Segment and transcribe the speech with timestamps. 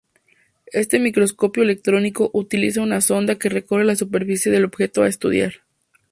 [0.73, 5.61] Este microscopio electrónico utiliza una sonda que recorre la superficie del objeto a estudiar.